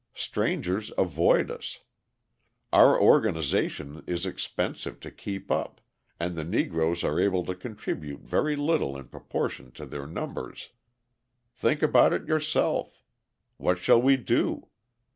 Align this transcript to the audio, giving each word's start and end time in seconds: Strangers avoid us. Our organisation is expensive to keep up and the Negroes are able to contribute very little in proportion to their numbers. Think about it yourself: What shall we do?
Strangers 0.15 0.91
avoid 0.97 1.51
us. 1.51 1.81
Our 2.73 2.99
organisation 2.99 4.03
is 4.07 4.25
expensive 4.25 4.99
to 5.01 5.11
keep 5.11 5.51
up 5.51 5.79
and 6.19 6.35
the 6.35 6.43
Negroes 6.43 7.03
are 7.03 7.19
able 7.19 7.45
to 7.45 7.53
contribute 7.53 8.21
very 8.21 8.55
little 8.55 8.97
in 8.97 9.09
proportion 9.09 9.71
to 9.73 9.85
their 9.85 10.07
numbers. 10.07 10.69
Think 11.53 11.83
about 11.83 12.13
it 12.13 12.25
yourself: 12.27 13.03
What 13.57 13.77
shall 13.77 14.01
we 14.01 14.17
do? 14.17 14.69